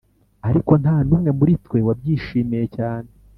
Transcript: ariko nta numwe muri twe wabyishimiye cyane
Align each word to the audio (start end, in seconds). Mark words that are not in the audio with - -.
ariko 0.47 0.71
nta 0.81 0.95
numwe 1.07 1.31
muri 1.39 1.53
twe 1.65 1.77
wabyishimiye 1.87 2.65
cyane 2.77 3.09